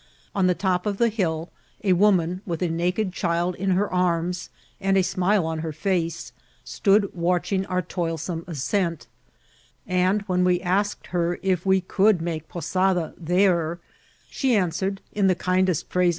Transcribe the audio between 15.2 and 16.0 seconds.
th^ kindest {rfirase W INCIDXMT8 or